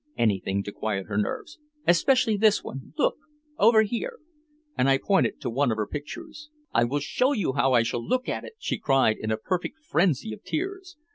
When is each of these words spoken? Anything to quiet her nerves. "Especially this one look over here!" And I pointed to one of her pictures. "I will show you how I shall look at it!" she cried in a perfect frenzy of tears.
Anything 0.17 0.63
to 0.63 0.71
quiet 0.71 1.05
her 1.05 1.17
nerves. 1.19 1.59
"Especially 1.85 2.35
this 2.35 2.63
one 2.63 2.95
look 2.97 3.17
over 3.59 3.83
here!" 3.83 4.17
And 4.75 4.89
I 4.89 4.97
pointed 4.97 5.39
to 5.41 5.49
one 5.51 5.71
of 5.71 5.77
her 5.77 5.85
pictures. 5.85 6.49
"I 6.73 6.85
will 6.85 7.01
show 7.01 7.33
you 7.33 7.53
how 7.53 7.73
I 7.73 7.83
shall 7.83 8.03
look 8.03 8.27
at 8.27 8.43
it!" 8.43 8.53
she 8.57 8.79
cried 8.79 9.17
in 9.19 9.29
a 9.29 9.37
perfect 9.37 9.77
frenzy 9.85 10.33
of 10.33 10.43
tears. 10.43 10.97